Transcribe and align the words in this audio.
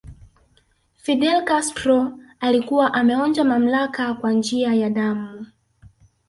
Fidel 0.95 1.43
Castro 1.45 2.19
alikuwa 2.39 2.93
ameonja 2.93 3.43
mamlaka 3.43 4.13
kwa 4.13 4.31
njia 4.31 4.73
ya 4.73 4.89
damu 4.89 5.45